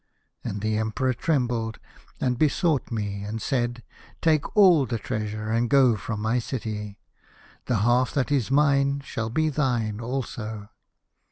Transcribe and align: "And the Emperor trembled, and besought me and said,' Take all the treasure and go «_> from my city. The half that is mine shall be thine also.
"And 0.43 0.61
the 0.61 0.79
Emperor 0.79 1.13
trembled, 1.13 1.77
and 2.19 2.39
besought 2.39 2.89
me 2.89 3.23
and 3.23 3.39
said,' 3.39 3.83
Take 4.23 4.57
all 4.57 4.87
the 4.87 4.97
treasure 4.97 5.51
and 5.51 5.69
go 5.69 5.93
«_> 5.93 5.97
from 5.99 6.21
my 6.23 6.39
city. 6.39 6.97
The 7.67 7.81
half 7.85 8.11
that 8.15 8.31
is 8.31 8.49
mine 8.49 9.01
shall 9.05 9.29
be 9.29 9.49
thine 9.49 9.99
also. 10.01 10.69